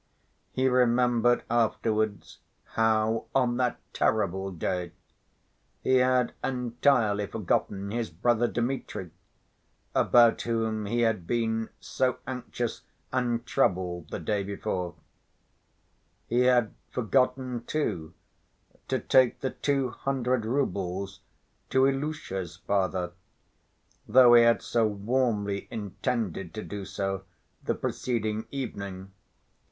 He 0.51 0.67
remembered 0.67 1.43
afterwards 1.47 2.39
how, 2.73 3.25
on 3.35 3.57
that 3.57 3.77
terrible 3.93 4.49
day, 4.49 4.93
he 5.83 5.97
had 5.97 6.33
entirely 6.43 7.27
forgotten 7.27 7.91
his 7.91 8.09
brother 8.09 8.47
Dmitri, 8.47 9.11
about 9.93 10.41
whom 10.41 10.87
he 10.87 11.01
had 11.01 11.27
been 11.27 11.69
so 11.79 12.17
anxious 12.25 12.81
and 13.13 13.45
troubled 13.45 14.09
the 14.09 14.17
day 14.17 14.41
before; 14.41 14.95
he 16.25 16.39
had 16.45 16.73
forgotten, 16.89 17.63
too, 17.65 18.15
to 18.87 18.97
take 18.97 19.41
the 19.41 19.51
two 19.51 19.89
hundred 19.91 20.45
roubles 20.47 21.19
to 21.69 21.85
Ilusha's 21.85 22.55
father, 22.57 23.11
though 24.07 24.33
he 24.33 24.41
had 24.41 24.63
so 24.63 24.87
warmly 24.87 25.67
intended 25.69 26.55
to 26.55 26.63
do 26.63 26.85
so 26.85 27.23
the 27.63 27.75
preceding 27.75 28.47
evening. 28.49 29.11